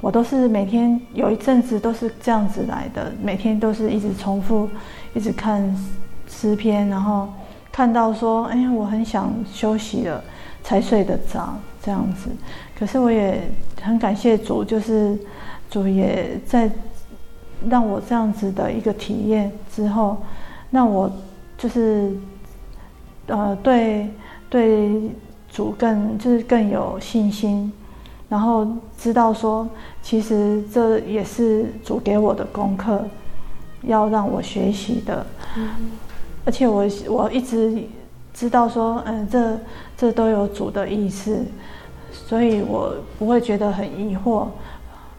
[0.00, 4.68] 我都是每天有一阵子都是这样子来的，每天都是一直重复，
[5.14, 5.62] 一直看
[6.26, 7.28] 诗篇，然后
[7.70, 10.24] 看到说，哎呀，我很想休息了，
[10.62, 12.30] 才睡得着这样子。
[12.78, 13.40] 可是我也
[13.82, 15.18] 很感谢主，就是
[15.70, 16.70] 主也在
[17.68, 20.16] 让我这样子的一个体验之后，
[20.70, 21.12] 让我
[21.58, 22.16] 就是。
[23.30, 24.08] 呃，对，
[24.48, 24.90] 对
[25.58, 27.72] 主更就是更有信心，
[28.28, 28.64] 然后
[28.96, 29.68] 知道说，
[30.00, 33.04] 其实这也是主给我的功课，
[33.82, 35.26] 要让我学习的。
[35.56, 35.68] 嗯、
[36.44, 37.76] 而且我我一直
[38.32, 39.58] 知道说，嗯、呃，这
[39.96, 41.44] 这都有主的意思，
[42.12, 44.46] 所以我不会觉得很疑惑，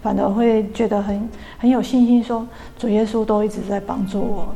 [0.01, 4.55] 反而会觉得很很有信心说，说主耶稣都一直在帮助我，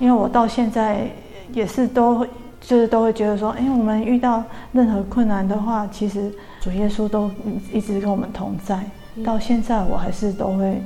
[0.00, 1.08] 因为我到现在
[1.52, 2.26] 也是都。
[2.62, 7.30] 就是都会觉得说，哎，我们遇到任何困难的话，其实主耶稣都
[7.72, 8.82] 一直跟我们同在。
[9.22, 10.80] 到现在我还是都会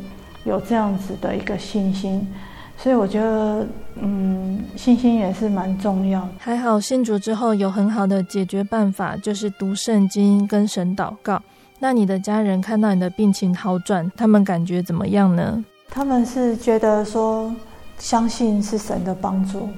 [0.44, 2.26] 有这样子的一个信心，
[2.76, 3.66] 所以我觉得，
[4.00, 6.28] 嗯，信心也是蛮重要的。
[6.38, 11.40] 还好信主之后有很好的解决办法，就是读圣经跟神祷告。
[11.78, 15.62] 那你的家人看到你的病情好转，他们感觉怎么样呢？
[15.88, 17.54] 他们是觉得说，
[17.98, 19.68] 相信是神的帮助。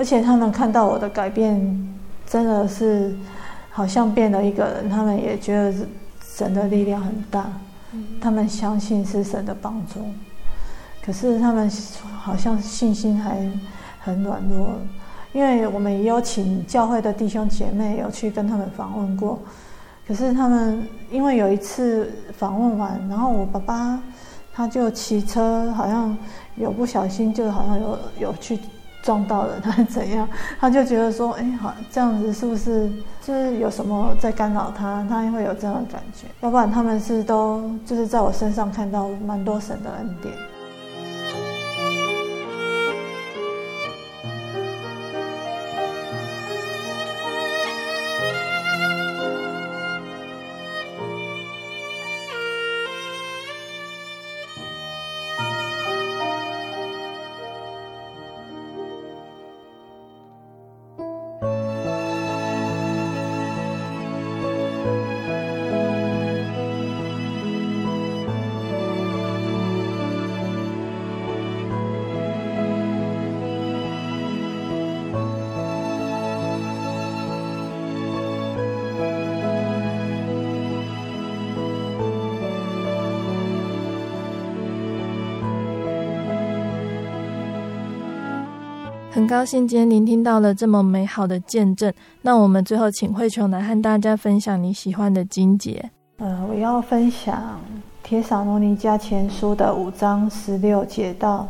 [0.00, 1.60] 而且他们看到我的改变，
[2.24, 3.14] 真的是
[3.70, 4.88] 好像变了一个人。
[4.88, 5.74] 他们也觉得
[6.24, 7.52] 神的力量很大，
[8.18, 10.06] 他们相信是神的帮助。
[11.04, 11.70] 可是他们
[12.18, 13.46] 好像信心还
[14.00, 14.70] 很软弱，
[15.34, 19.38] 因为我们也有请教会的弟兄姐妹有去跟他们访问过。
[20.08, 24.02] 可是他们因为有一次访问完，然后我爸爸
[24.54, 26.16] 他就骑车，好像
[26.56, 28.58] 有不小心，就好像有有去。
[29.02, 30.28] 撞到了他怎样？
[30.60, 32.90] 他就觉得说，哎，好，这样子是不是
[33.22, 35.06] 就是有什么在干扰他？
[35.08, 36.26] 他会有这样的感觉。
[36.40, 40.34] 要不然他们是都就是在我身上看到蛮多神的恩典。
[89.20, 91.92] 很高兴今天聆听到了这么美好的见证。
[92.22, 95.90] 那我们最后请慧琼来和大家分享你喜欢的经节。
[96.16, 97.36] 呃，我要分享
[98.02, 101.46] 《铁撒罗尼迦前书》的五章十六节到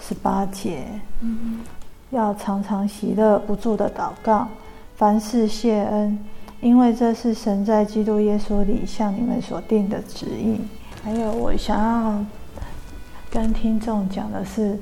[0.00, 0.86] 十八节。
[1.20, 1.58] 嗯，
[2.08, 4.48] 要常常喜乐，不住的祷告，
[4.96, 6.18] 凡事谢恩，
[6.62, 10.58] 因为这是神在基督耶稣里向你们所定的旨意。
[11.04, 12.24] 还有，我想要
[13.30, 14.78] 跟听众讲的是。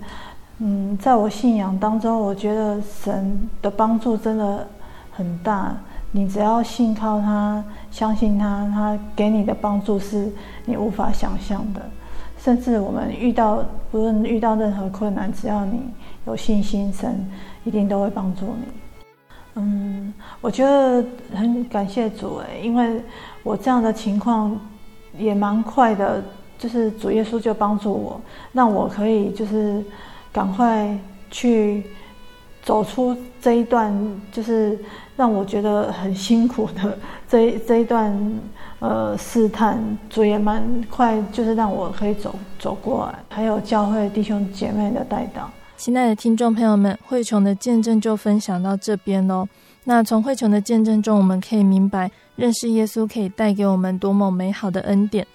[0.61, 4.67] 嗯，在我信仰当中，我觉得神的帮助真的
[5.13, 5.73] 很大。
[6.11, 10.29] 你只要信靠他，相信他，他给你的帮助是
[10.65, 11.81] 你无法想象的。
[12.41, 15.81] 甚至我们遇到，不论遇到任何困难，只要你
[16.27, 17.25] 有信心，神
[17.63, 18.65] 一定都会帮助你。
[19.55, 21.05] 嗯，我觉得
[21.37, 23.01] 很感谢主诶，因为
[23.45, 24.59] 我这样的情况
[25.17, 26.21] 也蛮快的，
[26.59, 28.21] 就是主耶稣就帮助我，
[28.53, 29.85] 让我可以就是。
[30.33, 30.99] 赶快
[31.31, 31.83] 去
[32.63, 33.93] 走出这一段，
[34.31, 34.79] 就是
[35.17, 36.99] 让我觉得很辛苦的
[37.29, 38.15] 这一这一段
[38.79, 39.79] 呃试探，
[40.11, 43.19] 主也蛮快，就是让我可以走走过来。
[43.29, 49.49] 还有教会弟兄姐妹的带导，亲爱的听众朋友们，慧琼的见证就分享到这边喽。
[49.85, 55.27] 那从慧琼的见证中，我们可以明白，认识耶稣可以带给我们多么美好的恩典。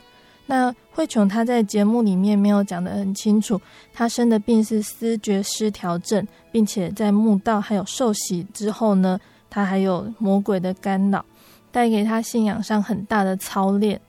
[0.46, 3.60] 那慧琼她在节目里面没有讲得很清楚，
[3.92, 9.20] 她生的病是思觉失调症，并且在墓道还有受洗之后呢，
[9.50, 11.26] 她还有魔鬼的干扰，
[11.72, 14.00] 带给她信仰上很大的操练。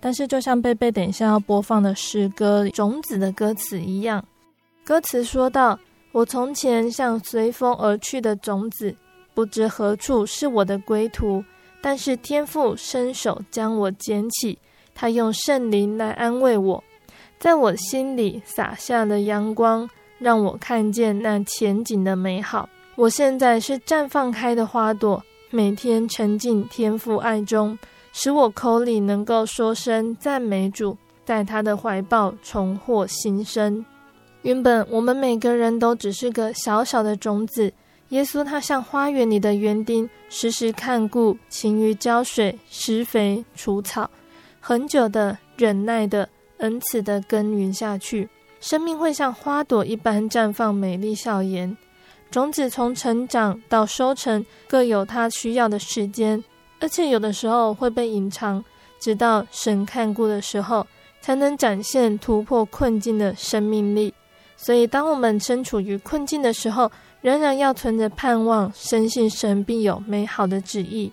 [0.00, 4.24] 但是就像贝贝等一下要播放的诗歌《种子》的歌词一样，
[4.82, 5.78] 歌词说道
[6.12, 8.96] ：“我从前像随风而去的种子，
[9.34, 11.44] 不知何处是我的归途，
[11.82, 14.58] 但是天父伸手将我捡起。”
[15.00, 16.84] 他用圣灵来安慰我，
[17.38, 19.88] 在我心里洒下了阳光，
[20.18, 22.68] 让我看见那前景的美好。
[22.96, 27.78] 我现在是绽放开的花朵，每天沉浸天父爱中，
[28.12, 30.94] 使我口里能够说声赞美主，
[31.24, 33.82] 在他的怀抱重获新生。
[34.42, 37.72] 原本我们每个人都只是个小小的种子，
[38.10, 44.10] 耶稣他像花园里的园丁，时时看顾，勤于浇水、施肥、除草。
[44.60, 48.28] 很久的忍耐的恩慈的耕耘下去，
[48.60, 51.74] 生命会像花朵一般绽放美丽笑颜。
[52.30, 56.44] 种子从成长到收成各有它需要的时间，
[56.78, 58.62] 而且有的时候会被隐藏，
[59.00, 60.86] 直到神看顾的时候，
[61.22, 64.12] 才能展现突破困境的生命力。
[64.56, 66.92] 所以，当我们身处于困境的时候，
[67.22, 71.10] 仍然要存着盼望，深信神必有美好的旨意。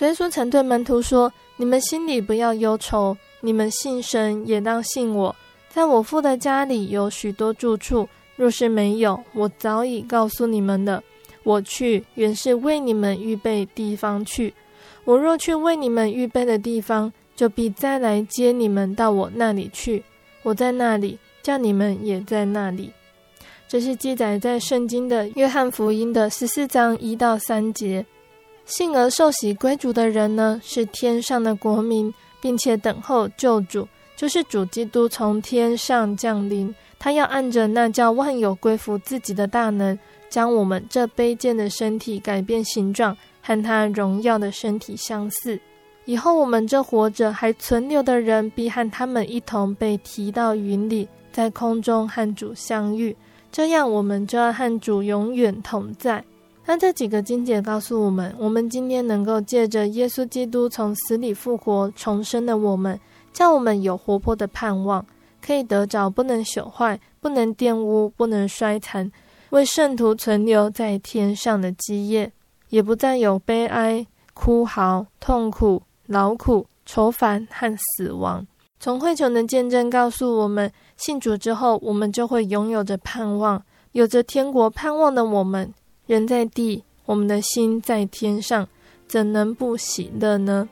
[0.00, 1.32] 耶稣曾对门徒说。
[1.56, 5.34] 你们心里不要忧愁，你们信神也当信我。
[5.68, 11.02] 在我父的家里有许多住处，若是没有，我早已告诉你们了。
[11.42, 14.52] 我去原是为你们预备地方去。
[15.04, 20.02] 我若去为你们预备的地方，就必再来接你们到我那里去。
[20.42, 22.90] 我在那里，叫你们也在那里。
[23.68, 28.04] 这是记载在圣经的约翰福音的十四章一到三节。
[28.66, 33.86] 幸而受洗归主的人呢，是天上的国民，并且等候救主，
[34.16, 36.74] 就是主基督从天上降临。
[36.98, 39.98] 他要按着那叫万有归服自己的大能，
[40.30, 45.60] 将我们这卑贱的身体改变形状，和他荣耀的身体相似。
[46.06, 53.14] 以后我们这活着还存留的人，必和他们一同被提到云里，在空中和主相遇。
[53.52, 56.24] 这样，我们就要和主永远同在。
[56.66, 62.98] 那这几个经节告诉我们，我们今天能够借着耶稣基督从死里复活重生的我们，
[63.34, 65.04] 叫我们有活泼的盼望，
[65.44, 69.12] 可以得着不能朽坏、不能玷污、不能衰残，
[69.50, 72.32] 为圣徒存留在天上的基业，
[72.70, 78.46] 也不再有悲哀、哭嚎、痛苦、劳苦、愁烦和死亡。
[78.80, 83.62] 从慧琼的见证告诉我们，信主之后，我们就会拥有着盼望，
[83.92, 85.72] 有着天国盼望的我们。
[86.06, 88.68] 人在地，我们的心在天上，
[89.08, 90.68] 怎能不喜乐呢？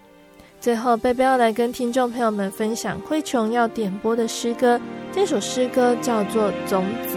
[0.61, 4.79] 最后，贝贝要来跟听众朋友们分享慧琼要点播的诗歌，
[5.11, 7.17] 这首诗歌叫做《种子》。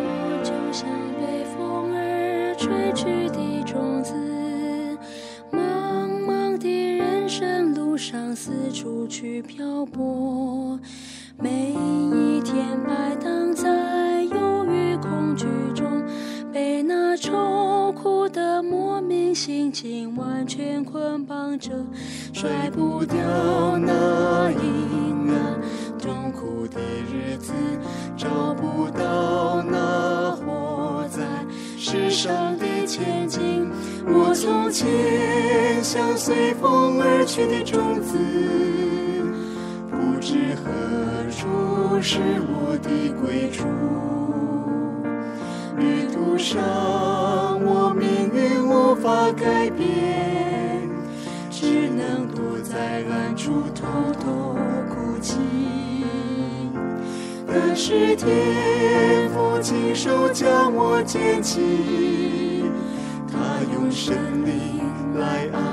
[0.00, 4.14] 我就像被风儿吹去的种子，
[5.52, 10.80] 茫茫的人生路上四处去漂泊，
[11.36, 13.97] 每一天摆荡在。
[16.58, 21.70] 被那愁苦的莫名心情完全捆绑着，
[22.32, 23.16] 甩不掉
[23.78, 25.60] 那阴暗
[26.00, 27.52] 痛苦的日子，
[28.16, 31.22] 找不到那活在
[31.76, 33.64] 世上的前进。
[34.08, 34.88] 我从前
[35.80, 38.18] 像随风而去的种子，
[39.92, 42.90] 不知何处是我的
[43.22, 43.62] 归处。
[45.78, 46.58] 旅途上，
[47.64, 50.88] 我命运无法改变，
[51.50, 53.86] 只能躲在暗处偷
[54.20, 54.56] 偷
[54.88, 55.36] 哭泣。
[57.46, 62.64] 但是天父亲手将我捡起，
[63.30, 63.38] 他
[63.72, 64.14] 用生
[64.44, 64.82] 命
[65.16, 65.67] 来爱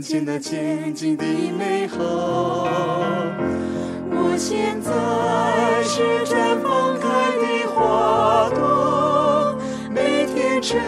[0.00, 1.22] 看见那前进的
[1.58, 1.98] 美好。
[4.08, 4.90] 我现在
[5.82, 9.58] 是绽放开的花朵，
[9.90, 10.80] 每天沉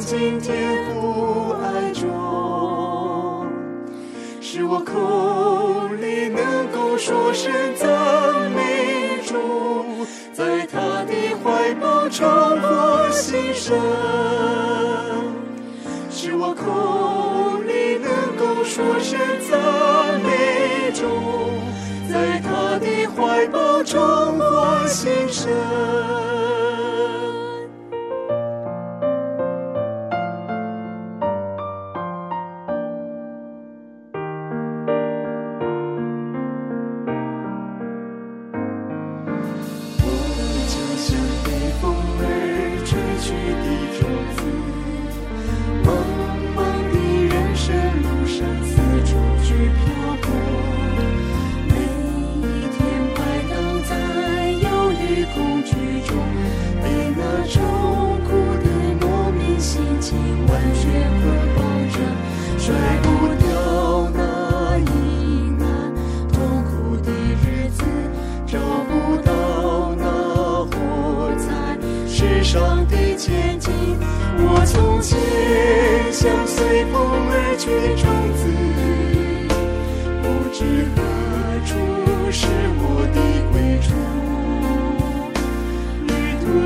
[0.00, 3.46] 浸天父爱中，
[4.40, 7.86] 使我口里能够说声赞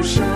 [0.07, 0.36] show.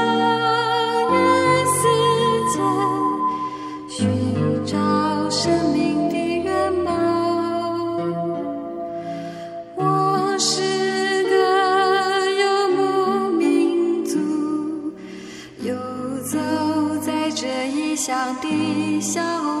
[19.01, 19.60] 笑。